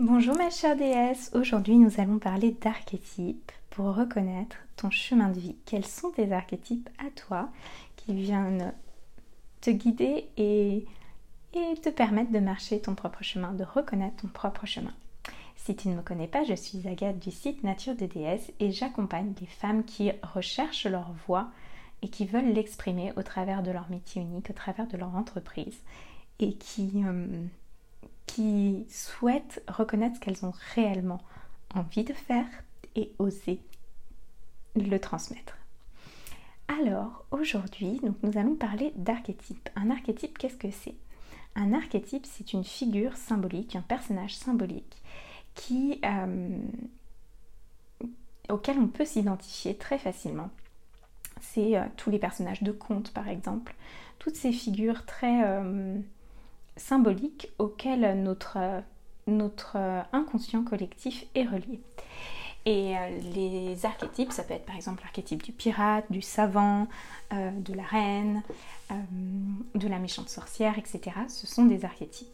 Bonjour 0.00 0.36
ma 0.36 0.48
chère 0.48 0.76
déesse, 0.76 1.32
aujourd'hui 1.34 1.76
nous 1.76 2.00
allons 2.00 2.20
parler 2.20 2.52
d'archétypes 2.52 3.50
pour 3.68 3.96
reconnaître 3.96 4.56
ton 4.76 4.90
chemin 4.90 5.28
de 5.30 5.40
vie. 5.40 5.56
Quels 5.66 5.84
sont 5.84 6.12
tes 6.12 6.30
archétypes 6.30 6.88
à 7.04 7.10
toi 7.10 7.48
qui 7.96 8.14
viennent 8.14 8.72
te 9.60 9.70
guider 9.70 10.28
et, 10.36 10.86
te 11.52 11.88
permettre 11.88 12.30
de 12.30 12.38
marcher 12.38 12.80
ton 12.80 12.94
propre 12.94 13.24
chemin, 13.24 13.52
de 13.52 13.64
reconnaître 13.64 14.22
ton 14.22 14.28
propre 14.28 14.66
chemin? 14.66 14.94
Si 15.56 15.74
tu 15.74 15.88
ne 15.88 15.96
me 15.96 16.02
connais 16.02 16.28
pas, 16.28 16.44
je 16.44 16.54
suis 16.54 16.86
Agathe 16.86 17.18
du 17.18 17.32
site 17.32 17.64
Nature 17.64 17.96
de 17.96 18.06
déesse 18.06 18.52
et 18.60 18.70
j'accompagne 18.70 19.34
les 19.40 19.48
femmes 19.48 19.82
qui 19.82 20.12
recherchent 20.22 20.86
leur 20.86 21.10
voix 21.26 21.48
et 22.02 22.08
qui 22.08 22.24
veulent 22.24 22.52
l'exprimer 22.52 23.12
au 23.16 23.24
travers 23.24 23.64
de 23.64 23.72
leur 23.72 23.90
métier 23.90 24.22
unique, 24.22 24.50
au 24.50 24.52
travers 24.54 24.86
de 24.86 24.96
leur 24.96 25.16
entreprise 25.16 25.80
et 26.38 26.54
qui... 26.54 27.02
Euh, 27.04 27.48
qui 28.38 28.86
souhaitent 28.88 29.64
reconnaître 29.66 30.14
ce 30.14 30.20
qu'elles 30.20 30.46
ont 30.46 30.54
réellement 30.76 31.20
envie 31.74 32.04
de 32.04 32.12
faire 32.12 32.46
et 32.94 33.12
oser 33.18 33.60
le 34.76 34.96
transmettre. 34.98 35.58
Alors 36.68 37.24
aujourd'hui, 37.32 38.00
nous 38.22 38.38
allons 38.38 38.54
parler 38.54 38.92
d'archétype. 38.94 39.68
Un 39.74 39.90
archétype, 39.90 40.38
qu'est-ce 40.38 40.56
que 40.56 40.70
c'est? 40.70 40.94
Un 41.56 41.72
archétype, 41.72 42.26
c'est 42.26 42.52
une 42.52 42.62
figure 42.62 43.16
symbolique, 43.16 43.74
un 43.74 43.82
personnage 43.82 44.36
symbolique 44.36 45.02
qui, 45.56 46.00
euh, 46.04 46.58
auquel 48.48 48.78
on 48.78 48.86
peut 48.86 49.04
s'identifier 49.04 49.76
très 49.76 49.98
facilement. 49.98 50.50
C'est 51.40 51.76
euh, 51.76 51.86
tous 51.96 52.10
les 52.10 52.20
personnages 52.20 52.62
de 52.62 52.70
contes, 52.70 53.12
par 53.12 53.26
exemple, 53.28 53.74
toutes 54.20 54.36
ces 54.36 54.52
figures 54.52 55.04
très 55.06 55.42
euh, 55.42 55.98
symbolique 56.78 57.52
auquel 57.58 58.22
notre, 58.22 58.58
notre 59.26 59.76
inconscient 60.12 60.64
collectif 60.64 61.26
est 61.34 61.44
relié. 61.44 61.80
Et 62.68 62.94
euh, 62.98 63.20
les 63.34 63.86
archétypes, 63.86 64.30
ça 64.30 64.42
peut 64.42 64.52
être 64.52 64.66
par 64.66 64.76
exemple 64.76 65.02
l'archétype 65.02 65.42
du 65.42 65.52
pirate, 65.52 66.04
du 66.10 66.20
savant, 66.20 66.86
euh, 67.32 67.50
de 67.50 67.72
la 67.72 67.82
reine, 67.82 68.42
euh, 68.90 68.94
de 69.74 69.88
la 69.88 69.98
méchante 69.98 70.28
sorcière, 70.28 70.76
etc. 70.78 71.16
Ce 71.28 71.46
sont 71.46 71.64
des 71.64 71.86
archétypes. 71.86 72.28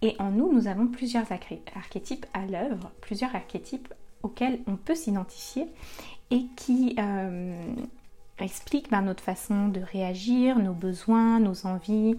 Et 0.00 0.16
en 0.18 0.30
nous, 0.30 0.50
nous 0.50 0.66
avons 0.66 0.86
plusieurs 0.86 1.26
archétypes 1.74 2.24
à 2.32 2.46
l'œuvre, 2.46 2.90
plusieurs 3.02 3.34
archétypes 3.36 3.92
auxquels 4.22 4.60
on 4.66 4.76
peut 4.76 4.94
s'identifier 4.94 5.66
et 6.30 6.46
qui 6.56 6.96
expliquent 8.38 8.90
ben, 8.90 9.02
notre 9.02 9.22
façon 9.22 9.68
de 9.68 9.80
réagir, 9.80 10.58
nos 10.58 10.72
besoins, 10.72 11.38
nos 11.40 11.66
envies, 11.66 12.16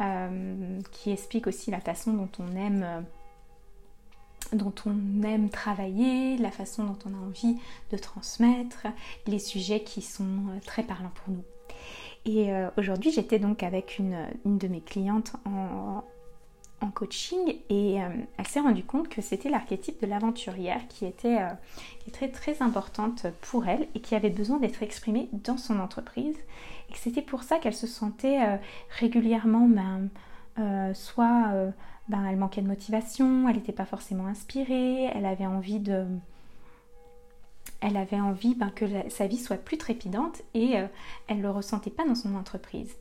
euh, 0.00 0.80
qui 0.90 1.10
explique 1.12 1.46
aussi 1.46 1.70
la 1.70 1.80
façon 1.80 2.12
dont 2.12 2.28
on 2.38 2.56
aime 2.56 2.82
euh, 2.82 3.00
dont 4.52 4.74
on 4.86 5.22
aime 5.22 5.48
travailler, 5.50 6.36
la 6.36 6.50
façon 6.50 6.84
dont 6.84 6.98
on 7.06 7.14
a 7.14 7.16
envie 7.16 7.56
de 7.90 7.96
transmettre, 7.96 8.86
les 9.26 9.38
sujets 9.38 9.82
qui 9.82 10.02
sont 10.02 10.24
euh, 10.24 10.60
très 10.64 10.82
parlants 10.82 11.12
pour 11.14 11.34
nous. 11.34 11.44
Et 12.26 12.50
aujourd'hui, 12.78 13.12
j'étais 13.12 13.38
donc 13.38 13.62
avec 13.62 13.98
une, 13.98 14.16
une, 14.46 14.56
de 14.56 14.66
mes 14.66 14.80
clientes 14.80 15.34
en, 15.44 16.02
en 16.84 16.90
coaching 16.90 17.56
et 17.70 17.94
elle 17.94 18.46
s'est 18.46 18.60
rendue 18.60 18.84
compte 18.84 19.08
que 19.08 19.22
c'était 19.22 19.48
l'archétype 19.48 20.00
de 20.02 20.06
l'aventurière 20.06 20.86
qui 20.88 21.06
était, 21.06 21.38
qui 22.00 22.10
très 22.10 22.28
très 22.28 22.60
importante 22.62 23.26
pour 23.40 23.66
elle 23.66 23.88
et 23.94 24.00
qui 24.00 24.14
avait 24.14 24.30
besoin 24.30 24.58
d'être 24.58 24.82
exprimée 24.82 25.28
dans 25.32 25.56
son 25.56 25.80
entreprise 25.80 26.36
et 26.90 26.96
c'était 26.96 27.22
pour 27.22 27.42
ça 27.42 27.58
qu'elle 27.58 27.74
se 27.74 27.86
sentait 27.86 28.40
euh, 28.42 28.56
régulièrement, 28.98 29.66
ben, 29.68 30.08
euh, 30.58 30.94
soit 30.94 31.50
euh, 31.52 31.70
ben, 32.08 32.24
elle 32.24 32.36
manquait 32.36 32.62
de 32.62 32.68
motivation, 32.68 33.48
elle 33.48 33.56
n'était 33.56 33.72
pas 33.72 33.84
forcément 33.84 34.26
inspirée, 34.26 35.04
elle 35.14 35.26
avait 35.26 35.46
envie 35.46 35.80
de... 35.80 36.06
Elle 37.80 37.96
avait 37.98 38.20
envie 38.20 38.54
ben, 38.54 38.70
que 38.70 38.86
sa 39.10 39.26
vie 39.26 39.36
soit 39.36 39.58
plus 39.58 39.76
trépidante 39.76 40.40
et 40.54 40.74
elle 41.26 41.36
ne 41.36 41.42
le 41.42 41.50
ressentait 41.50 41.90
pas 41.90 42.06
dans 42.06 42.14
son 42.14 42.34
entreprise. 42.34 42.96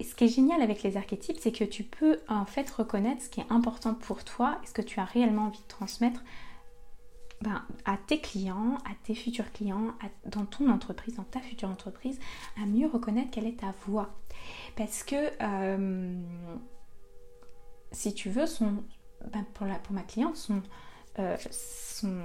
Ce 0.00 0.14
qui 0.14 0.24
est 0.24 0.28
génial 0.28 0.60
avec 0.60 0.82
les 0.82 0.96
archétypes, 0.96 1.38
c'est 1.40 1.52
que 1.52 1.64
tu 1.64 1.82
peux 1.82 2.18
en 2.28 2.44
fait 2.44 2.68
reconnaître 2.70 3.22
ce 3.22 3.28
qui 3.28 3.40
est 3.40 3.50
important 3.50 3.94
pour 3.94 4.24
toi 4.24 4.58
et 4.62 4.66
ce 4.66 4.72
que 4.72 4.82
tu 4.82 5.00
as 5.00 5.04
réellement 5.04 5.46
envie 5.46 5.60
de 5.60 5.68
transmettre 5.68 6.22
ben, 7.42 7.62
à 7.84 7.96
tes 7.96 8.20
clients, 8.20 8.78
à 8.84 8.94
tes 9.04 9.14
futurs 9.14 9.52
clients, 9.52 9.94
dans 10.26 10.46
ton 10.46 10.70
entreprise, 10.70 11.16
dans 11.16 11.24
ta 11.24 11.40
future 11.40 11.68
entreprise, 11.68 12.18
à 12.62 12.66
mieux 12.66 12.86
reconnaître 12.86 13.30
quelle 13.30 13.46
est 13.46 13.60
ta 13.60 13.74
voix. 13.86 14.14
Parce 14.76 15.02
que 15.02 15.16
euh, 15.42 16.22
si 17.92 18.14
tu 18.14 18.30
veux, 18.30 18.44
ben, 19.32 19.44
pour, 19.54 19.66
la, 19.66 19.78
pour 19.78 19.94
ma 19.94 20.02
cliente, 20.02 20.36
son, 20.36 20.62
euh, 21.18 21.36
son 21.50 22.20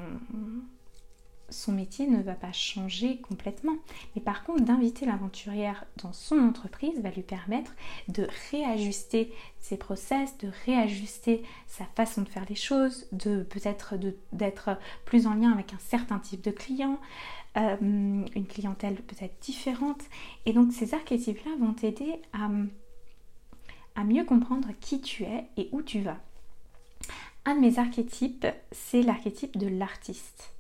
son 1.52 1.74
métier 1.74 2.08
ne 2.08 2.22
va 2.22 2.34
pas 2.34 2.52
changer 2.52 3.18
complètement. 3.18 3.76
Mais 4.16 4.22
par 4.22 4.44
contre, 4.44 4.64
d'inviter 4.64 5.06
l'aventurière 5.06 5.86
dans 6.02 6.14
son 6.14 6.40
entreprise 6.40 7.00
va 7.02 7.12
lui 7.12 7.22
permettre 7.22 7.74
de 8.08 8.28
réajuster 8.50 9.32
ses 9.60 9.78
process, 9.78 10.38
de 10.40 10.50
réajuster 10.66 11.44
sa 11.68 11.86
façon 11.86 12.22
de 12.24 12.30
faire 12.30 12.46
les 12.50 12.56
choses, 12.56 13.06
de 13.12 13.44
peut-être 13.44 13.96
d'être 14.32 14.78
plus 15.06 15.28
en 15.28 15.36
lien 15.36 15.52
avec 15.52 15.74
un 15.74 15.80
certain 15.80 16.20
type 16.20 16.44
de 16.44 16.52
client, 16.52 17.00
euh, 17.58 17.76
une 17.82 18.48
clientèle 18.48 18.96
peut-être 18.96 19.40
différente. 19.42 20.02
Et 20.46 20.54
donc 20.54 20.72
ces 20.72 20.94
archétypes-là 20.94 21.52
vont 21.60 21.74
t'aider 21.74 22.22
à, 22.34 22.50
à 23.96 24.04
mieux 24.04 24.24
comprendre 24.24 24.70
qui 24.80 25.02
tu 25.02 25.24
es 25.24 25.46
et 25.58 25.70
où 25.72 25.82
tu 25.82 26.02
vas. 26.02 26.18
Un 27.46 27.56
de 27.56 27.62
mes 27.62 27.80
archétypes, 27.80 28.46
c'est 28.72 29.02
l'archétype 29.02 29.58
de 29.58 29.68
l'artiste. 29.68 30.54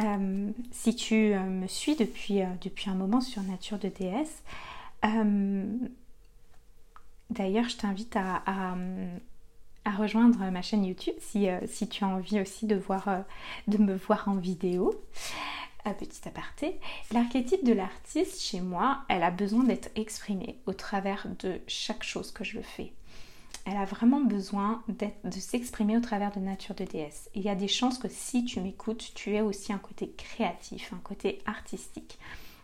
Euh, 0.00 0.50
si 0.70 0.94
tu 0.94 1.32
euh, 1.34 1.40
me 1.40 1.66
suis 1.66 1.96
depuis, 1.96 2.42
euh, 2.42 2.46
depuis 2.62 2.88
un 2.88 2.94
moment 2.94 3.20
sur 3.20 3.42
Nature 3.42 3.78
de 3.78 3.88
déesse, 3.88 4.42
d'ailleurs 7.30 7.68
je 7.68 7.76
t'invite 7.76 8.16
à, 8.16 8.44
rejoindre 9.96 10.50
ma 10.50 10.60
chaîne 10.60 10.84
YouTube 10.84 11.14
si, 11.18 11.48
si, 11.66 11.88
tu 11.88 12.04
as 12.04 12.08
envie 12.08 12.40
aussi 12.40 12.66
de, 12.66 12.76
voir, 12.76 13.08
de 13.68 13.78
me 13.78 13.94
voir 13.94 14.28
en 14.28 14.34
vidéo. 14.34 14.94
petit 15.98 16.28
aparté, 16.28 16.78
l'archétype 17.12 17.64
de 17.64 17.72
l'artiste 17.72 18.42
chez 18.42 18.60
moi, 18.60 18.98
elle 19.08 19.22
a 19.22 19.30
besoin 19.30 19.64
d'être 19.64 19.88
exprimée 19.96 20.58
au 20.66 20.74
travers 20.74 21.26
de 21.38 21.58
chaque 21.66 22.02
chose 22.02 22.32
que 22.32 22.44
je 22.44 22.60
fais 22.60 22.92
elle 23.68 23.76
a 23.76 23.84
vraiment 23.84 24.22
besoin 24.22 24.82
de 24.88 25.38
s'exprimer 25.38 25.96
au 25.98 26.00
travers 26.00 26.32
de 26.32 26.40
Nature 26.40 26.74
de 26.74 26.84
déesse. 26.84 27.28
Il 27.34 27.42
y 27.42 27.50
a 27.50 27.54
des 27.54 27.68
chances 27.68 27.98
que 27.98 28.08
si 28.08 28.44
tu 28.46 28.60
m'écoutes, 28.60 29.12
tu 29.14 29.34
aies 29.34 29.42
aussi 29.42 29.74
un 29.74 29.78
côté 29.78 30.10
créatif, 30.16 30.90
un 30.94 31.00
côté 31.04 31.42
artistique. 31.44 32.18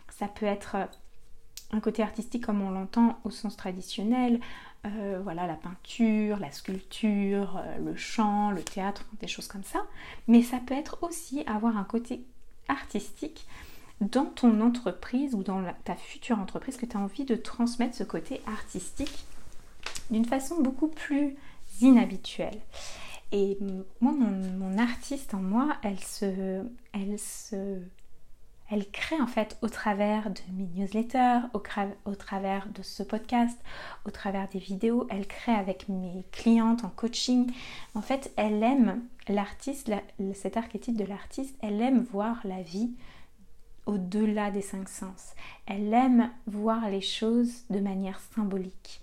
Ça 0.09 0.27
peut 0.27 0.47
être 0.47 0.75
euh, 0.75 0.85
un 1.71 1.79
côté 1.79 2.01
artistique 2.01 2.45
comme 2.45 2.61
on 2.61 2.71
l'entend 2.71 3.19
au 3.23 3.29
sens 3.29 3.55
traditionnel, 3.55 4.39
euh, 4.87 5.19
voilà 5.23 5.45
la 5.45 5.53
peinture, 5.53 6.39
la 6.39 6.51
sculpture, 6.51 7.57
euh, 7.57 7.77
le 7.77 7.95
chant, 7.95 8.49
le 8.49 8.63
théâtre, 8.63 9.05
des 9.19 9.27
choses 9.27 9.47
comme 9.47 9.63
ça. 9.63 9.85
Mais 10.27 10.41
ça 10.41 10.57
peut 10.65 10.73
être 10.73 10.97
aussi 11.03 11.43
avoir 11.45 11.77
un 11.77 11.83
côté 11.83 12.25
artistique 12.67 13.45
dans 14.01 14.25
ton 14.25 14.59
entreprise 14.59 15.35
ou 15.35 15.43
dans 15.43 15.63
ta 15.83 15.95
future 15.95 16.39
entreprise 16.39 16.77
que 16.77 16.87
tu 16.87 16.97
as 16.97 16.99
envie 16.99 17.25
de 17.25 17.35
transmettre 17.35 17.95
ce 17.95 18.03
côté 18.03 18.41
artistique 18.47 19.25
d'une 20.11 20.25
façon 20.25 20.61
beaucoup 20.61 20.87
plus 20.87 21.35
inhabituelle. 21.81 22.61
Et 23.31 23.57
moi, 23.99 24.13
mon, 24.13 24.77
artiste 24.77 25.33
en 25.33 25.41
moi, 25.41 25.77
elle 25.83 25.99
se, 25.99 26.63
elle 26.93 27.19
se, 27.19 27.81
elle 28.69 28.89
crée 28.91 29.19
en 29.19 29.27
fait 29.27 29.57
au 29.61 29.67
travers 29.67 30.29
de 30.29 30.39
mes 30.53 30.67
newsletters, 30.75 31.41
au, 31.53 31.61
au, 32.05 32.15
travers 32.15 32.67
de 32.69 32.81
ce 32.81 33.03
podcast, 33.03 33.59
au 34.05 34.11
travers 34.11 34.47
des 34.49 34.59
vidéos, 34.59 35.07
elle 35.09 35.27
crée 35.27 35.53
avec 35.53 35.89
mes 35.89 36.25
clientes 36.31 36.85
en 36.85 36.89
coaching. 36.89 37.51
En 37.93 38.01
fait, 38.01 38.31
elle 38.37 38.63
aime 38.63 39.01
l'artiste, 39.27 39.91
cet 40.33 40.55
archétype 40.55 40.97
de 40.97 41.05
l'artiste, 41.05 41.57
elle 41.61 41.81
aime 41.81 42.05
voir 42.11 42.39
la 42.43 42.61
vie 42.61 42.91
au-delà 43.85 44.51
des 44.51 44.61
cinq 44.61 44.89
sens. 44.89 45.33
Elle 45.65 45.93
aime 45.93 46.31
voir 46.47 46.89
les 46.89 47.01
choses 47.01 47.65
de 47.69 47.79
manière 47.79 48.19
symbolique 48.35 49.01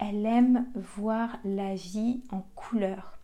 elle 0.00 0.26
aime 0.26 0.66
voir 0.74 1.38
la 1.44 1.74
vie 1.74 2.22
en 2.30 2.40
couleur. 2.56 3.18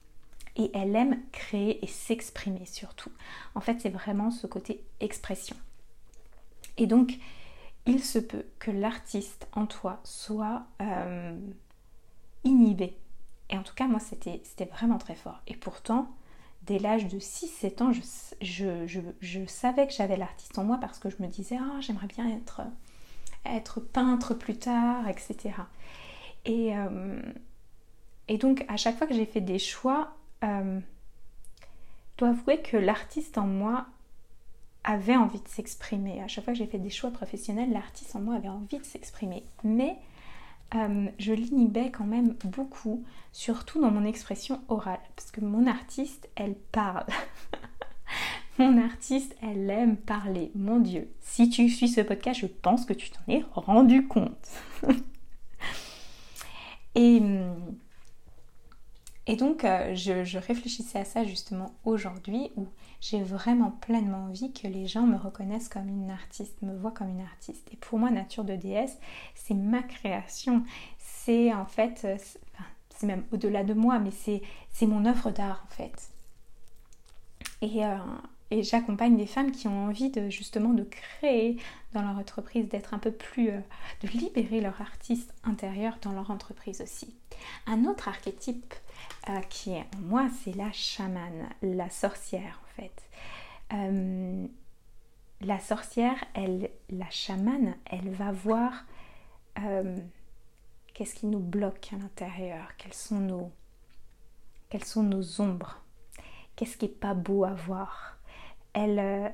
Et 0.58 0.70
elle 0.72 0.94
aime 0.94 1.20
créer 1.32 1.84
et 1.84 1.88
s'exprimer 1.88 2.64
surtout. 2.64 3.10
En 3.54 3.60
fait, 3.60 3.80
c'est 3.80 3.90
vraiment 3.90 4.30
ce 4.30 4.46
côté 4.46 4.82
expression. 5.00 5.56
Et 6.78 6.86
donc, 6.86 7.18
il 7.86 8.02
se 8.02 8.18
peut 8.18 8.46
que 8.58 8.70
l'artiste 8.70 9.48
en 9.52 9.66
toi 9.66 10.00
soit 10.04 10.64
euh, 10.80 11.38
inhibé. 12.44 12.96
Et 13.50 13.56
en 13.56 13.62
tout 13.62 13.74
cas, 13.74 13.86
moi, 13.86 14.00
c'était 14.00 14.64
vraiment 14.72 14.98
très 14.98 15.14
fort. 15.14 15.40
Et 15.46 15.56
pourtant, 15.56 16.10
dès 16.62 16.78
l'âge 16.78 17.06
de 17.06 17.18
6-7 17.18 17.82
ans, 17.82 17.92
je, 18.40 19.46
savais 19.46 19.86
que 19.86 19.92
j'avais 19.92 20.16
l'artiste 20.16 20.58
en 20.58 20.64
moi 20.64 20.78
parce 20.80 20.98
que 20.98 21.10
je 21.10 21.16
me 21.20 21.28
disais, 21.28 21.58
ah, 21.60 21.80
j'aimerais 21.80 22.08
bien 22.08 22.28
être, 22.28 22.62
être 23.44 23.80
peintre 23.80 24.34
plus 24.34 24.58
tard, 24.58 25.06
etc. 25.08 25.54
Et, 26.46 26.74
euh, 26.76 27.20
et 28.28 28.38
donc, 28.38 28.64
à 28.68 28.76
chaque 28.76 28.96
fois 28.96 29.06
que 29.06 29.14
j'ai 29.14 29.26
fait 29.26 29.40
des 29.40 29.58
choix, 29.58 30.14
euh, 30.44 30.80
dois 32.16 32.28
avouer 32.28 32.62
que 32.62 32.76
l'artiste 32.76 33.36
en 33.36 33.46
moi 33.46 33.86
avait 34.84 35.16
envie 35.16 35.40
de 35.40 35.48
s'exprimer. 35.48 36.22
À 36.22 36.28
chaque 36.28 36.44
fois 36.44 36.52
que 36.52 36.58
j'ai 36.58 36.66
fait 36.66 36.78
des 36.78 36.90
choix 36.90 37.10
professionnels, 37.10 37.72
l'artiste 37.72 38.14
en 38.14 38.20
moi 38.20 38.36
avait 38.36 38.48
envie 38.48 38.78
de 38.78 38.84
s'exprimer. 38.84 39.44
Mais 39.64 39.98
euh, 40.74 41.06
je 41.18 41.32
l'inhibais 41.32 41.90
quand 41.90 42.04
même 42.04 42.34
beaucoup, 42.44 43.04
surtout 43.32 43.80
dans 43.80 43.90
mon 43.90 44.04
expression 44.04 44.60
orale. 44.68 45.00
Parce 45.16 45.32
que 45.32 45.40
mon 45.40 45.66
artiste, 45.66 46.28
elle 46.36 46.54
parle. 46.54 47.06
mon 48.58 48.80
artiste, 48.80 49.36
elle 49.42 49.68
aime 49.68 49.96
parler. 49.96 50.52
Mon 50.54 50.78
Dieu, 50.78 51.10
si 51.20 51.50
tu 51.50 51.68
suis 51.68 51.88
ce 51.88 52.00
podcast, 52.00 52.40
je 52.40 52.46
pense 52.46 52.84
que 52.84 52.92
tu 52.92 53.10
t'en 53.10 53.32
es 53.32 53.44
rendu 53.52 54.06
compte. 54.06 54.48
et, 56.96 57.22
et 59.28 59.34
donc, 59.34 59.64
euh, 59.64 59.94
je, 59.94 60.38
réfléchissais 60.38 61.00
à 61.00 61.04
ça 61.04 61.24
justement 61.24 61.74
aujourd'hui 61.84 62.52
où 62.56 62.68
j'ai 63.00 63.22
vraiment 63.22 63.72
pleinement 63.72 64.26
envie 64.26 64.52
que 64.52 64.68
les 64.68 64.86
gens 64.86 65.02
me 65.02 65.16
reconnaissent 65.16 65.68
comme 65.68 65.88
une 65.88 66.10
artiste, 66.10 66.62
me 66.62 66.76
voient 66.76 66.92
comme 66.92 67.08
une 67.08 67.22
artiste. 67.22 67.68
Et 67.72 67.76
pour 67.76 67.98
moi, 67.98 68.10
Nature 68.10 68.44
de 68.44 68.54
déesse, 68.54 68.98
c'est 69.34 69.54
ma 69.54 69.82
création. 69.82 70.62
C'est 70.98 71.52
en 71.52 71.66
fait, 71.66 72.02
euh, 72.04 72.16
c'est 72.90 73.06
même 73.06 73.24
au-delà 73.32 73.64
de 73.64 73.74
moi, 73.74 73.98
mais 73.98 74.12
c'est 74.12 74.86
mon 74.86 75.04
œuvre 75.06 75.32
d'art 75.32 75.64
en 75.66 75.74
fait. 75.74 76.10
Et, 77.62 77.84
euh, 77.84 77.96
et 78.50 78.62
j'accompagne 78.62 79.16
des 79.16 79.26
femmes 79.26 79.50
qui 79.52 79.68
ont 79.68 79.86
envie 79.86 80.10
de 80.10 80.28
justement 80.30 80.72
de 80.72 80.84
créer 80.84 81.58
dans 81.92 82.02
leur 82.02 82.16
entreprise, 82.18 82.68
d'être 82.68 82.94
un 82.94 82.98
peu 82.98 83.10
plus, 83.10 83.50
euh, 83.50 83.60
de 84.02 84.08
libérer 84.08 84.60
leur 84.60 84.80
artiste 84.80 85.34
intérieur 85.44 85.98
dans 86.02 86.12
leur 86.12 86.30
entreprise 86.30 86.80
aussi. 86.80 87.14
Un 87.66 87.84
autre 87.84 88.08
archétype 88.08 88.74
qui 89.50 89.72
est 89.72 89.84
en 89.96 90.00
moi, 90.02 90.28
c'est 90.42 90.54
la 90.54 90.70
chamane, 90.72 91.48
la 91.60 91.90
sorcière 91.90 92.60
fait. 92.76 93.08
Euh, 93.72 94.46
la 95.40 95.58
sorcière, 95.58 96.16
elle, 96.34 96.70
la 96.90 97.10
chamane, 97.10 97.74
elle 97.86 98.10
va 98.10 98.32
voir 98.32 98.84
euh, 99.58 99.96
qu'est-ce 100.94 101.14
qui 101.14 101.26
nous 101.26 101.40
bloque 101.40 101.90
à 101.92 101.96
l'intérieur, 101.96 102.76
quelles 102.78 102.94
sont 102.94 103.20
nos, 103.20 103.50
quelles 104.68 104.84
sont 104.84 105.02
nos 105.02 105.40
ombres, 105.40 105.82
qu'est-ce 106.54 106.76
qui 106.76 106.86
est 106.86 106.88
pas 106.88 107.14
beau 107.14 107.44
à 107.44 107.54
voir. 107.54 108.15
Elle, 108.76 108.98
euh, 109.00 109.28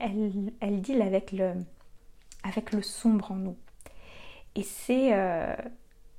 elle, 0.00 0.52
elle 0.60 0.80
deal 0.80 1.02
avec 1.02 1.30
le, 1.30 1.52
avec 2.42 2.72
le 2.72 2.82
sombre 2.82 3.30
en 3.30 3.36
nous. 3.36 3.56
Et 4.56 4.64
c'est 4.64 5.12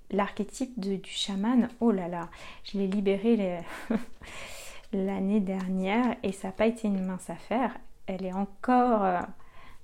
l'archétype 0.09 0.79
du 0.79 1.01
chaman. 1.03 1.67
Oh 1.81 1.91
là 1.91 2.07
là, 2.07 2.29
je 2.63 2.77
l'ai 2.77 2.87
libéré. 2.87 3.35
Les... 3.35 3.59
l'année 4.93 5.39
dernière 5.39 6.15
et 6.23 6.31
ça 6.31 6.49
n'a 6.49 6.51
pas 6.53 6.67
été 6.67 6.87
une 6.87 7.03
mince 7.03 7.29
affaire. 7.29 7.77
Elle 8.07 8.25
est 8.25 8.33
encore, 8.33 9.03
euh, 9.03 9.21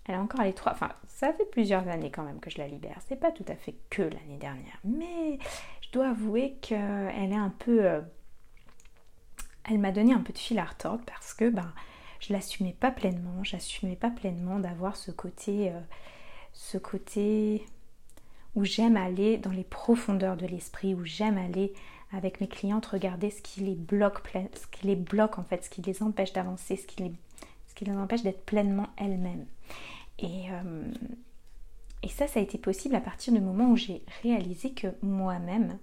elle 0.06 0.15
est 0.15 0.19
encore 0.19 0.41
à 0.41 0.45
l'étroit. 0.45 0.73
Enfin, 0.73 0.91
ça 1.06 1.33
fait 1.33 1.50
plusieurs 1.50 1.88
années 1.88 2.12
quand 2.12 2.23
même 2.23 2.39
que 2.39 2.50
je 2.50 2.57
la 2.57 2.68
libère. 2.68 2.97
C'est 3.07 3.19
pas 3.19 3.31
tout 3.31 3.45
à 3.47 3.56
fait 3.56 3.75
que 3.89 4.01
l'année 4.01 4.38
dernière, 4.39 4.80
mais 4.83 5.39
je 5.81 5.91
dois 5.91 6.09
avouer 6.09 6.57
qu'elle 6.62 7.31
est 7.31 7.35
un 7.35 7.53
peu, 7.57 7.85
euh, 7.85 8.01
elle 9.69 9.80
m'a 9.80 9.91
donné 9.91 10.13
un 10.13 10.21
peu 10.21 10.33
de 10.33 10.38
fil 10.38 10.59
à 10.59 10.65
retordre 10.65 11.03
parce 11.06 11.33
que 11.33 11.50
ben 11.50 11.73
je 12.19 12.34
l'assumais 12.34 12.75
pas 12.80 12.92
pleinement. 12.92 13.44
J'assumais 13.44 13.96
pas 13.96 14.10
pleinement 14.10 14.60
d'avoir 14.60 14.96
ce 14.96 15.12
côté, 15.12 15.69
euh, 15.72 15.80
ce 16.54 16.78
côté 16.78 17.66
où 18.56 18.66
j'aime 18.66 18.98
aller 18.98 19.38
dans 19.38 19.52
les 19.52 19.64
profondeurs 19.64 20.38
de 20.38 20.48
l'esprit, 20.48 20.96
où 20.96 21.06
j'aime 21.06 21.38
aller 21.38 21.74
avec 22.12 22.42
mes 22.42 22.48
clientes, 22.48 22.86
regarder 22.86 23.30
ce 23.30 23.42
qui 23.42 23.62
les 23.62 23.75
bloque, 23.75 24.22
ce 24.34 24.68
qui 24.68 24.88
les 24.88 24.96
bloque 24.96 25.38
en 25.38 25.44
fait, 25.44 25.64
ce 25.66 25.69
qui 25.69 25.81
les 25.81 26.02
empêche 26.02 26.34
d'avancer, 26.34 26.75
ce 26.75 26.88
qui 26.88 27.04
les, 27.04 27.12
ce 27.68 27.75
qui 27.75 27.86
les 27.86 27.92
empêche 27.92 28.24
d'être 28.24 28.46
pleinement 28.46 28.88
elles-mêmes. 28.98 29.46
Et, 30.19 30.52
euh, 30.52 30.92
et 32.04 32.10
ça, 32.10 32.28
ça 32.28 32.40
a 32.40 32.44
été 32.44 32.58
possible 32.58 32.96
à 32.96 33.02
partir 33.02 33.34
du 33.34 33.40
moment 33.40 33.69
où 33.69 33.75
j'ai 33.75 34.04
réalisé 34.24 34.72
que 34.72 34.88
moi-même, 35.02 35.78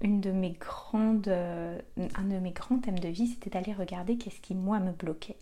une 0.00 0.20
de 0.20 0.30
mes 0.30 0.52
grandes, 0.52 1.28
euh, 1.28 1.80
un 1.96 2.24
de 2.24 2.38
mes 2.38 2.52
grands 2.52 2.78
thèmes 2.78 2.98
de 2.98 3.08
vie, 3.08 3.26
c'était 3.26 3.50
d'aller 3.50 3.72
regarder 3.72 4.16
qu'est-ce 4.16 4.40
qui 4.40 4.54
moi 4.54 4.78
me 4.78 4.92
bloquait, 4.92 5.36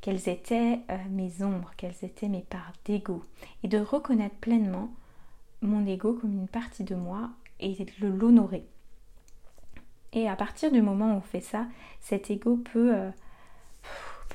quelles 0.00 0.28
étaient 0.28 0.80
euh, 0.90 0.96
mes 1.10 1.42
ombres, 1.42 1.72
quelles 1.76 1.96
étaient 2.02 2.28
mes 2.28 2.42
parts 2.42 2.72
d'ego, 2.84 3.22
et 3.62 3.68
de 3.68 3.78
reconnaître 3.78 4.36
pleinement 4.36 4.90
mon 5.62 5.86
ego 5.86 6.14
comme 6.14 6.32
une 6.32 6.48
partie 6.48 6.84
de 6.84 6.94
moi 6.94 7.30
et 7.58 7.74
de 8.00 8.08
l'honorer. 8.08 8.64
Et 10.12 10.28
à 10.28 10.36
partir 10.36 10.72
du 10.72 10.80
moment 10.82 11.14
où 11.14 11.18
on 11.18 11.20
fait 11.20 11.42
ça, 11.42 11.66
cet 12.00 12.30
ego 12.30 12.56
peut, 12.56 12.94
euh, 12.94 13.10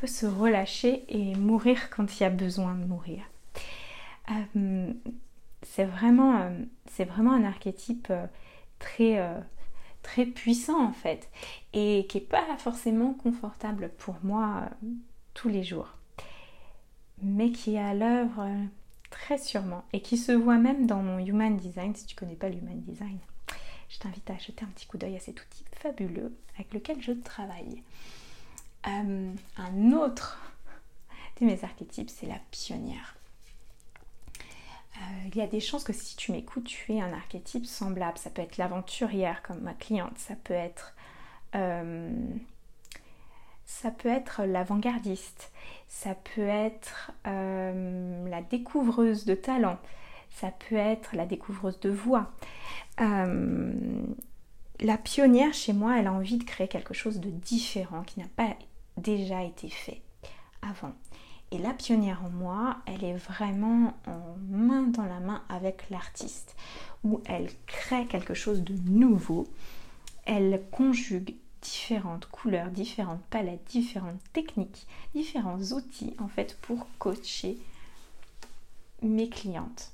se 0.06 0.28
relâcher 0.28 1.04
et 1.08 1.36
mourir 1.36 1.90
quand 1.90 2.20
il 2.20 2.24
y 2.24 2.26
a 2.26 2.30
besoin 2.30 2.76
de 2.76 2.86
mourir. 2.86 3.24
Euh, 4.32 4.94
c'est 5.64 5.86
vraiment, 5.86 6.52
c'est 6.92 7.06
vraiment 7.06 7.32
un 7.32 7.44
archétype 7.44 8.14
très, 8.78 9.20
très 10.04 10.28
puissant 10.28 10.86
en 10.86 10.94
fait 10.94 11.28
et 11.74 12.06
qui 12.08 12.20
n'est 12.20 12.24
pas 12.24 12.44
forcément 12.60 13.14
confortable 13.14 13.90
pour 13.98 14.16
moi 14.22 14.70
tous 15.36 15.50
les 15.50 15.64
jours, 15.64 15.90
mais 17.22 17.52
qui 17.52 17.76
est 17.76 17.80
à 17.80 17.94
l'œuvre 17.94 18.50
très 19.12 19.38
sûrement 19.38 19.86
et 19.94 20.02
qui 20.02 20.18
se 20.18 20.32
voit 20.32 20.58
même 20.58 20.88
dans 20.88 21.04
mon 21.04 21.20
Human 21.20 21.56
Design 21.56 21.94
si 21.94 22.08
tu 22.08 22.16
connais 22.16 22.36
pas 22.36 22.50
l'Human 22.50 22.82
Design 22.82 23.20
je 23.96 24.00
t'invite 24.00 24.30
à 24.30 24.38
jeter 24.38 24.64
un 24.64 24.68
petit 24.68 24.86
coup 24.88 24.98
d'œil 24.98 25.16
à 25.16 25.20
cet 25.20 25.42
outil 25.42 25.64
fabuleux 25.72 26.36
avec 26.56 26.74
lequel 26.74 27.02
je 27.02 27.12
travaille. 27.12 27.84
Euh, 28.88 29.34
un 29.58 29.92
autre 29.92 30.40
de 31.40 31.46
mes 31.46 31.64
archétypes, 31.64 32.10
c'est 32.10 32.28
la 32.28 32.40
pionnière. 32.52 33.16
Euh, 34.98 35.28
il 35.28 35.36
y 35.36 35.42
a 35.42 35.48
des 35.48 35.60
chances 35.60 35.84
que 35.84 35.94
si 35.94 36.16
tu 36.16 36.32
m'écoutes, 36.32 36.66
tu 36.66 36.94
aies 36.94 37.02
un 37.02 37.14
archétype 37.14 37.66
semblable. 37.66 38.18
Ça 38.18 38.30
peut 38.30 38.42
être 38.42 38.58
l'aventurière 38.58 39.42
comme 39.44 39.62
ma 39.62 39.74
cliente, 39.74 40.18
ça 40.18 40.36
peut 40.36 40.54
être, 40.54 40.96
euh, 41.56 42.12
ça 43.86 43.92
peut 43.92 44.10
être 44.10 44.42
l'avant-gardiste, 44.46 45.52
ça 45.88 46.16
peut 46.16 46.48
être 46.48 47.12
la 47.24 48.42
découvreuse 48.42 49.26
de 49.26 49.36
talent, 49.36 49.78
ça 50.32 50.50
peut 50.50 50.76
être 50.76 51.16
la 51.16 51.28
découvreuse 51.28 51.80
de 51.82 51.92
voix. 51.92 52.32
Euh, 53.00 53.72
la 54.80 54.98
pionnière 54.98 55.54
chez 55.54 55.72
moi, 55.72 56.00
elle 56.00 56.08
a 56.08 56.14
envie 56.14 56.38
de 56.38 56.44
créer 56.44 56.68
quelque 56.68 56.96
chose 56.96 57.20
de 57.20 57.30
différent 57.30 58.02
qui 58.02 58.20
n'a 58.20 58.26
pas 58.36 58.56
déjà 58.98 59.44
été 59.44 59.70
fait 59.70 60.02
avant. 60.64 60.94
Et 61.52 61.60
la 61.60 61.74
pionnière 61.74 62.24
en 62.26 62.32
moi, 62.32 62.78
elle 62.88 63.04
est 63.04 63.18
vraiment 63.18 63.94
en 64.08 64.36
main 64.50 64.88
dans 64.88 65.06
la 65.06 65.20
main 65.20 65.44
avec 65.48 65.92
l'artiste, 65.92 66.56
où 67.04 67.22
elle 67.26 67.52
crée 67.68 68.08
quelque 68.08 68.34
chose 68.34 68.64
de 68.64 68.74
nouveau. 68.90 69.46
Elle 70.26 70.64
conjugue 70.72 71.36
différentes 71.66 72.28
couleurs, 72.28 72.70
différentes 72.70 73.24
palettes, 73.30 73.66
différentes 73.66 74.22
techniques, 74.34 74.88
différents 75.14 75.60
outils 75.60 76.14
en 76.20 76.28
fait 76.28 76.58
pour 76.62 76.88
coacher 77.00 77.58
mes 79.02 79.30
clientes 79.30 79.92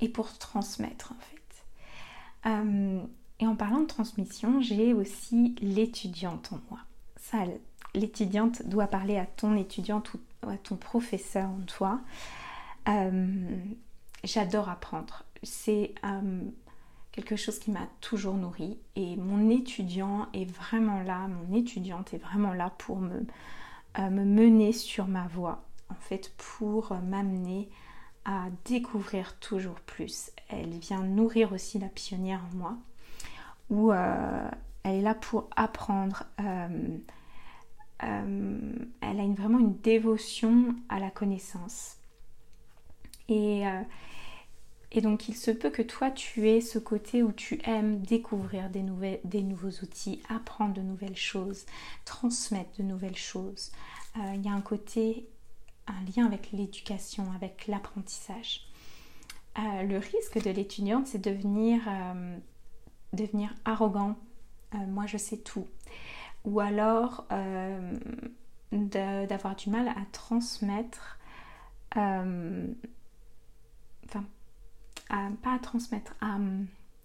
et 0.00 0.08
pour 0.08 0.36
transmettre 0.38 1.12
en 1.12 1.16
fait. 1.16 2.50
Euh, 2.50 3.00
et 3.40 3.46
en 3.46 3.56
parlant 3.56 3.80
de 3.80 3.86
transmission, 3.86 4.60
j'ai 4.60 4.92
aussi 4.92 5.54
l'étudiante 5.60 6.52
en 6.52 6.60
moi. 6.70 6.80
Ça, 7.16 7.38
l'étudiante 7.94 8.66
doit 8.66 8.86
parler 8.86 9.18
à 9.18 9.26
ton 9.26 9.56
étudiante 9.56 10.14
ou 10.14 10.48
à 10.48 10.56
ton 10.56 10.76
professeur 10.76 11.48
en 11.48 11.60
toi. 11.66 12.00
Euh, 12.88 13.58
j'adore 14.24 14.68
apprendre. 14.68 15.24
C'est 15.42 15.94
euh, 16.04 16.40
quelque 17.16 17.36
chose 17.36 17.58
qui 17.58 17.70
m'a 17.70 17.88
toujours 18.02 18.34
nourri 18.34 18.78
et 18.94 19.16
mon 19.16 19.48
étudiant 19.48 20.28
est 20.34 20.44
vraiment 20.44 21.00
là, 21.00 21.26
mon 21.28 21.56
étudiante 21.56 22.12
est 22.12 22.18
vraiment 22.18 22.52
là 22.52 22.70
pour 22.76 22.98
me, 22.98 23.26
me 23.98 24.24
mener 24.24 24.72
sur 24.72 25.06
ma 25.06 25.26
voie, 25.26 25.64
en 25.88 25.94
fait, 25.94 26.34
pour 26.36 26.94
m'amener 27.02 27.70
à 28.26 28.48
découvrir 28.66 29.38
toujours 29.38 29.80
plus. 29.80 30.30
Elle 30.48 30.78
vient 30.78 31.02
nourrir 31.02 31.52
aussi 31.52 31.78
la 31.78 31.88
pionnière 31.88 32.42
en 32.52 32.56
moi, 32.56 32.76
où 33.70 33.92
euh, 33.92 34.50
elle 34.82 34.96
est 34.96 35.02
là 35.02 35.14
pour 35.14 35.48
apprendre. 35.56 36.24
Euh, 36.40 36.98
euh, 38.02 38.72
elle 39.00 39.20
a 39.20 39.26
vraiment 39.28 39.58
une 39.58 39.78
dévotion 39.78 40.74
à 40.90 40.98
la 40.98 41.10
connaissance. 41.10 41.96
Et, 43.28 43.64
et, 44.96 45.00
donc 45.00 45.28
il 45.28 45.36
se 45.36 45.50
peut 45.50 45.70
que 45.70 45.82
toi 45.82 46.10
tu 46.10 46.48
aies 46.48 46.60
ce 46.60 46.78
côté 46.78 47.22
où 47.22 47.32
tu 47.32 47.60
aimes 47.64 48.00
découvrir 48.00 48.70
des, 48.70 48.82
nouveaux 49.42 49.82
outils, 49.82 50.22
apprendre 50.28 50.74
de 50.74 50.82
nouvelles 50.82 51.16
choses, 51.16 51.66
transmettre 52.04 52.70
de 52.78 52.82
nouvelles 52.82 53.16
choses. 53.16 53.72
Il 54.16 54.42
y 54.42 54.48
a 54.48 54.52
un 54.52 54.62
côté 54.62 55.28
un 55.86 56.04
lien 56.16 56.26
avec 56.26 56.52
l'éducation, 56.52 57.30
avec 57.32 57.66
l'apprentissage. 57.66 58.66
Euh, 59.58 59.82
le 59.82 59.98
risque 59.98 60.42
de 60.42 60.50
l'étudiante, 60.50 61.06
c'est 61.06 61.18
de 61.18 61.30
devenir, 61.30 61.80
euh, 61.88 62.36
devenir 63.12 63.54
arrogant. 63.64 64.16
Euh, 64.74 64.78
moi, 64.86 65.06
je 65.06 65.16
sais 65.16 65.38
tout. 65.38 65.66
ou 66.44 66.60
alors 66.60 67.26
d'avoir 68.72 69.56
du 69.56 69.70
mal 69.70 69.88
à 69.88 70.04
transmettre, 70.12 71.18
pas 75.08 75.54
à 75.54 75.58
transmettre, 75.58 76.14
à 76.20 76.38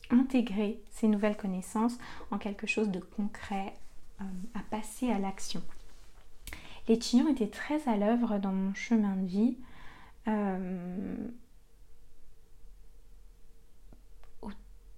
intégrer 0.10 0.81
ces 0.91 1.08
nouvelles 1.08 1.38
connaissances 1.38 1.98
en 2.31 2.38
quelque 2.38 2.67
chose 2.67 2.89
de 2.89 3.00
concret, 3.00 3.74
à 4.20 4.60
passer 4.70 5.12
à 5.12 5.20
l'action. 5.20 5.62
Les 6.88 7.00
chignons 7.00 7.27
étaient 7.29 7.48
très 7.48 7.88
à 7.88 7.96
l'œuvre 7.96 8.39
dans 8.39 8.51
mon 8.51 8.74
chemin 8.74 9.15
de 9.15 9.25
vie. 9.25 9.58
Euh, 10.27 11.15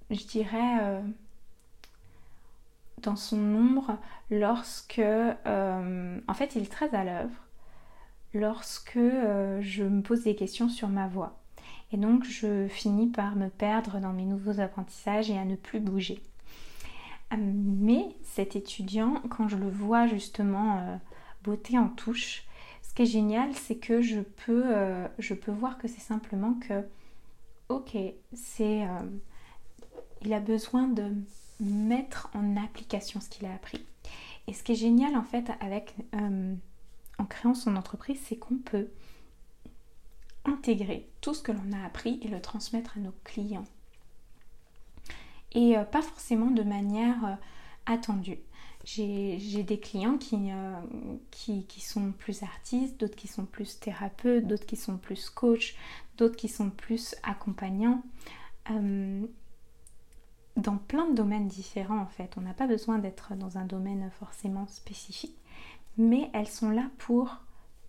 je 0.10 0.26
dirais 0.26 0.80
euh, 0.82 1.02
dans 3.00 3.16
son 3.16 3.38
nombre 3.38 3.98
lorsque 4.30 5.00
euh, 5.00 6.20
en 6.28 6.34
fait 6.34 6.56
il 6.56 6.64
est 6.64 6.72
très 6.72 6.94
à 6.94 7.04
l'œuvre 7.04 7.36
lorsque 8.34 8.98
je 8.98 9.84
me 9.84 10.02
pose 10.02 10.24
des 10.24 10.36
questions 10.36 10.70
sur 10.70 10.90
ma 10.90 11.08
voix 11.08 11.43
et 11.94 11.98
donc 11.98 12.26
je 12.26 12.68
finis 12.68 13.08
par 13.08 13.36
me 13.36 13.48
perdre 13.48 14.00
dans 14.00 14.12
mes 14.12 14.26
nouveaux 14.26 14.60
apprentissages 14.60 15.30
et 15.30 15.38
à 15.38 15.46
ne 15.46 15.56
plus 15.56 15.80
bouger 15.80 16.22
mais 17.38 18.10
cet 18.24 18.56
étudiant 18.56 19.16
quand 19.30 19.48
je 19.48 19.58
le 19.58 19.70
vois 19.70 20.08
justement 20.08 21.00
beauté 21.44 21.78
en 21.78 21.90
touche. 21.90 22.44
Ce 22.82 22.94
qui 22.94 23.04
est 23.04 23.08
génial, 23.08 23.54
c'est 23.54 23.78
que 23.78 24.02
je 24.02 24.20
peux, 24.22 24.64
euh, 24.66 25.08
voir 25.48 25.78
que 25.78 25.88
c'est 25.88 26.02
simplement 26.02 26.54
que, 26.56 26.86
ok, 27.70 27.98
c'est, 28.34 28.84
euh, 28.84 28.88
il 30.22 30.34
a 30.34 30.40
besoin 30.40 30.88
de 30.88 31.12
mettre 31.60 32.30
en 32.34 32.58
application 32.58 33.20
ce 33.20 33.30
qu'il 33.30 33.46
a 33.46 33.54
appris. 33.54 33.84
Et 34.48 34.54
ce 34.54 34.64
qui 34.64 34.74
est 34.74 34.76
génial 34.76 35.16
en 35.16 35.24
fait 35.24 35.52
avec, 35.62 35.96
euh, 36.16 36.54
en 37.18 37.26
créant 37.26 37.54
son 37.54 37.76
entreprise, 37.76 38.20
c'est 38.24 38.36
qu'on 38.36 38.58
peut 38.58 38.88
intégrer 40.46 41.10
tout 41.22 41.34
ce 41.34 41.42
que 41.42 41.52
l'on 41.52 41.72
a 41.74 41.86
appris 41.86 42.20
et 42.22 42.28
le 42.28 42.42
transmettre 42.42 42.98
à 42.98 43.00
nos 43.00 43.14
clients. 43.24 43.66
Et 45.54 45.76
pas 45.92 46.02
forcément 46.02 46.50
de 46.50 46.64
manière 46.64 47.38
attendue. 47.86 48.40
J'ai 48.84 49.64
des 49.64 49.80
clients 49.80 50.20
euh, 50.34 50.82
qui, 51.32 51.80
sont 51.80 52.12
plus 52.12 52.44
artistes, 52.44 53.00
d'autres 53.00 53.16
qui 53.16 53.30
sont 53.30 53.46
plus 53.46 53.80
thérapeutes, 53.80 54.46
d'autres 54.46 54.66
qui 54.66 54.76
sont 54.76 54.98
plus 54.98 55.30
coachs, 55.30 55.76
d'autres 56.18 56.36
qui 56.36 56.50
sont 56.50 56.70
plus 56.70 57.16
accompagnants. 57.24 58.04
Euh, 58.72 59.26
dans 60.58 60.78
plein 60.78 61.10
de 61.10 61.16
domaines 61.16 61.48
différents 61.48 62.02
en 62.02 62.08
fait. 62.08 62.34
On 62.38 62.42
n'a 62.42 62.54
pas 62.54 62.68
besoin 62.68 63.00
d'être 63.00 63.34
dans 63.36 63.58
un 63.58 63.66
domaine 63.66 64.12
forcément 64.20 64.68
spécifique, 64.68 65.38
mais 65.98 66.30
elles 66.34 66.48
sont 66.48 66.70
là 66.70 66.90
pour 66.98 67.38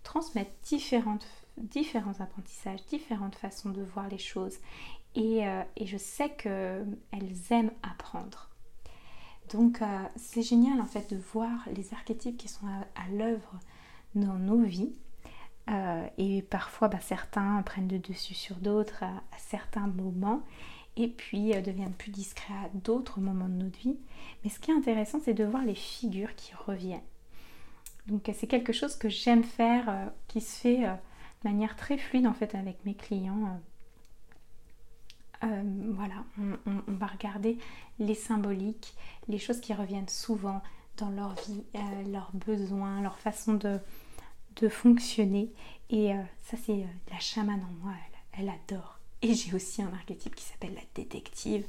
transmettre 0.03 0.51
différentes, 0.63 1.27
différents 1.57 2.19
apprentissages, 2.19 2.85
différentes 2.87 3.35
façons 3.35 3.69
de 3.69 3.81
voir 3.81 4.07
les 4.09 4.17
choses. 4.17 4.57
Et, 5.15 5.47
euh, 5.47 5.63
je 5.81 5.97
sais 5.97 6.29
qu'elles 6.29 7.37
aiment 7.51 7.71
apprendre. 7.83 8.49
Donc 9.53 9.81
euh, 9.81 9.85
c'est 10.15 10.41
génial 10.41 10.81
en 10.81 10.85
fait 10.85 11.09
de 11.13 11.17
voir 11.17 11.51
les 11.75 11.93
archétypes 11.93 12.37
qui 12.37 12.47
sont 12.47 12.65
à, 12.67 13.09
l'œuvre 13.11 13.59
dans 14.15 14.35
nos 14.35 14.63
vies. 14.63 14.93
Euh, 15.69 16.07
et 16.17 16.43
parfois 16.43 16.87
bah, 16.87 16.99
certains 17.01 17.61
prennent 17.63 17.87
le 17.87 17.97
dessus 17.97 18.35
sur 18.35 18.55
d'autres 18.57 19.03
à, 19.03 19.23
certains 19.37 19.87
moments 19.87 20.43
et 20.95 21.07
puis 21.07 21.55
euh, 21.55 21.61
deviennent 21.61 21.93
plus 21.93 22.11
discrets 22.11 22.53
à 22.53 22.69
d'autres 22.73 23.19
moments 23.19 23.49
de 23.49 23.63
notre 23.63 23.79
vie. 23.79 23.97
Mais 24.43 24.49
ce 24.49 24.59
qui 24.59 24.71
est 24.71 24.75
intéressant 24.75 25.19
c'est 25.23 25.33
de 25.33 25.43
voir 25.43 25.63
les 25.63 25.75
figures 25.75 26.35
qui 26.35 26.53
reviennent. 26.67 27.01
Donc 28.07 28.29
c'est 28.33 28.47
quelque 28.47 28.73
chose 28.73 28.95
que 28.95 29.09
j'aime 29.09 29.43
faire, 29.43 30.11
qui 30.27 30.39
se 30.39 30.59
fait 30.59 30.85
manière 31.45 31.75
très 31.75 31.97
fluide 31.97 32.27
en 32.27 32.33
fait 32.33 32.55
avec 32.55 32.83
mes 32.85 32.95
clients 32.95 33.59
euh, 35.43 35.63
voilà, 35.93 36.23
on, 36.65 36.93
va 36.93 37.07
regarder 37.07 37.57
les 37.99 38.15
symboliques, 38.15 38.93
les 39.27 39.37
choses 39.37 39.59
qui 39.59 39.73
reviennent 39.73 40.07
souvent 40.07 40.61
dans 40.97 41.09
leur 41.09 41.35
vie, 41.47 41.63
euh, 41.75 41.79
leurs 42.11 42.31
besoins, 42.33 43.01
leur 43.01 43.19
façon 43.19 43.53
de, 43.53 43.79
fonctionner. 44.69 45.51
Et 45.89 46.13
euh, 46.13 46.21
ça, 46.41 46.57
c'est 46.65 46.85
la 47.11 47.19
chamane 47.19 47.61
en 47.61 47.85
moi, 47.85 47.93
elle, 48.37 48.49
adore. 48.49 48.99
Et 49.21 49.33
j'ai 49.33 49.53
aussi 49.53 49.81
un 49.81 49.93
archétype 49.93 50.33
qui 50.33 50.43
s'appelle 50.43 50.73
la 50.73 50.81
détective. 50.95 51.65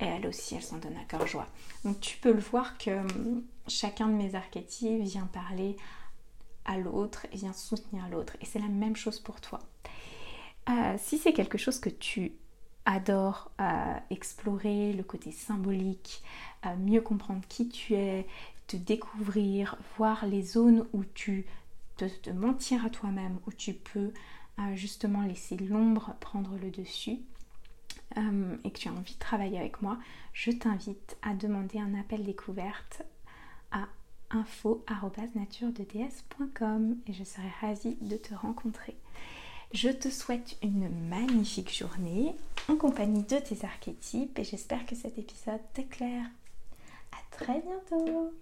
Et 0.00 0.04
elle 0.04 0.26
aussi, 0.26 0.54
elle 0.54 0.62
s'en 0.62 0.78
donne 0.78 0.96
à 0.96 1.04
cœur 1.04 1.26
joie. 1.26 1.46
Donc 1.84 2.00
tu 2.00 2.16
peux 2.18 2.32
le 2.32 2.40
voir 2.40 2.78
que 2.78 2.90
hum, 2.90 3.42
chacun 3.68 4.08
de 4.08 4.14
mes 4.14 4.34
archétypes 4.34 5.02
vient 5.02 5.26
parler 5.26 5.76
à 6.64 6.78
l'autre 6.78 7.26
et 7.32 7.36
vient 7.36 7.52
soutenir 7.52 8.08
l'autre. 8.08 8.36
Et 8.40 8.44
c'est 8.44 8.58
la 8.58 8.68
même 8.68 8.96
chose 8.96 9.20
pour 9.20 9.40
toi. 9.40 9.60
si 10.98 11.18
c'est 11.18 11.32
quelque 11.32 11.58
chose 11.58 11.80
que 11.80 11.90
tu 11.90 12.32
adore 12.84 13.50
euh, 13.60 13.96
explorer 14.10 14.92
le 14.92 15.02
côté 15.02 15.32
symbolique, 15.32 16.22
euh, 16.66 16.76
mieux 16.76 17.00
comprendre 17.00 17.42
qui 17.48 17.68
tu 17.68 17.94
es, 17.94 18.26
te 18.66 18.76
découvrir, 18.76 19.76
voir 19.96 20.26
les 20.26 20.42
zones 20.42 20.86
où 20.92 21.04
tu 21.04 21.46
te, 21.96 22.30
mentir 22.30 22.84
à 22.84 22.90
toi-même, 22.90 23.38
où 23.46 23.52
tu 23.52 23.74
peux 23.74 24.12
euh, 24.58 24.74
justement 24.74 25.22
laisser 25.22 25.56
l'ombre 25.56 26.14
prendre 26.20 26.56
le 26.56 26.70
dessus 26.70 27.18
et 28.64 28.72
que 28.72 28.78
tu 28.78 28.88
as 28.88 28.92
envie 28.92 29.14
de 29.14 29.18
travailler 29.20 29.56
avec 29.56 29.82
moi, 29.82 29.96
je 30.32 30.50
t'invite 30.50 31.16
à 31.22 31.32
demander 31.32 31.78
un 31.78 31.94
appel 31.94 32.24
découverte 32.24 33.04
à 33.70 33.86
info.naturededs.com 34.30 36.96
et 37.06 37.12
je 37.12 37.24
serai 37.24 37.48
ravie 37.60 37.96
de 38.00 38.16
te 38.16 38.32
rencontrer. 38.34 38.96
Je 39.72 39.88
te 39.88 40.08
souhaite 40.08 40.56
une 40.62 40.88
magnifique 41.08 41.76
journée 41.76 42.34
en 42.68 42.76
compagnie 42.76 43.22
de 43.22 43.38
tes 43.38 43.64
archétypes 43.64 44.36
et 44.38 44.44
j'espère 44.44 44.84
que 44.86 44.96
cet 44.96 45.18
épisode 45.18 45.60
t'éclaire. 45.74 46.26
À 47.12 47.18
très 47.36 47.60
bientôt 47.60 48.32